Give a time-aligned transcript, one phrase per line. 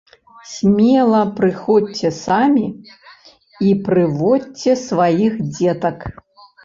[0.51, 2.65] Смела прыходзьце самі
[3.67, 5.97] і прыводзьце сваіх дзетак!